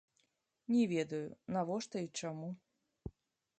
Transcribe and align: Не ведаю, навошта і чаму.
Не 0.75 0.83
ведаю, 0.93 1.27
навошта 1.57 1.95
і 2.07 2.11
чаму. 2.21 2.51